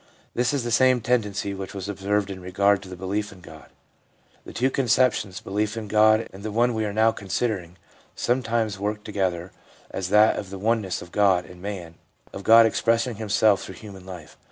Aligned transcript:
This 0.33 0.51
is 0.51 0.63
the 0.63 0.71
same 0.71 0.99
tendency 0.99 1.53
which 1.53 1.75
was 1.75 1.87
observed 1.87 2.31
in 2.31 2.41
regard 2.41 2.81
to 2.81 2.89
the 2.89 2.95
belief 2.95 3.31
in 3.31 3.39
God. 3.39 3.69
The 4.47 4.51
two 4.51 4.71
conceptions, 4.71 5.41
belief 5.41 5.77
in 5.77 5.87
God 5.87 6.27
and 6.33 6.41
the 6.41 6.51
one 6.51 6.73
we 6.73 6.85
are 6.85 6.91
now 6.91 7.11
considering, 7.11 7.77
sometimes 8.15 8.79
work 8.79 9.03
together 9.03 9.51
as 9.91 10.09
that 10.09 10.37
of 10.39 10.49
the 10.49 10.57
one 10.57 10.81
ness 10.81 11.03
of 11.03 11.11
God 11.11 11.45
and 11.45 11.61
man, 11.61 11.99
of 12.33 12.41
God 12.41 12.65
expressing 12.65 13.17
himself 13.17 13.61
through 13.61 13.75
human 13.75 14.03
life. 14.03 14.37